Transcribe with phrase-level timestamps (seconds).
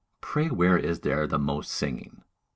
[0.19, 2.23] Pray where is there the most singing?"